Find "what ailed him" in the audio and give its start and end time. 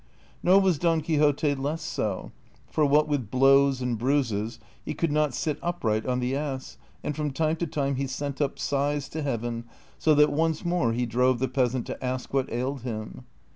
12.33-13.25